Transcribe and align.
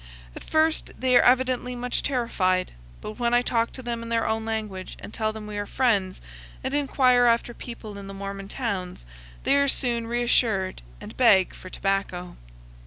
At 0.35 0.43
first 0.43 0.93
they 0.99 1.15
are 1.15 1.21
evidently 1.21 1.75
much 1.75 2.01
terrified; 2.01 2.71
but 3.01 3.19
when 3.19 3.35
I 3.35 3.43
talk 3.43 3.71
to 3.73 3.83
them 3.83 4.01
in 4.01 4.09
their 4.09 4.27
own 4.27 4.45
language 4.45 4.97
and 4.99 5.13
tell 5.13 5.31
them 5.31 5.45
we 5.45 5.59
are 5.59 5.67
friends, 5.67 6.21
and 6.63 6.73
inquire 6.73 7.25
after 7.27 7.53
people 7.53 7.95
in 7.99 8.07
the 8.07 8.13
Mormon 8.15 8.47
towns, 8.47 9.05
they 9.43 9.55
are 9.57 9.67
soon 9.67 10.07
reassured 10.07 10.81
and 10.99 11.15
beg 11.17 11.53
for 11.53 11.69
tobacco. 11.69 12.35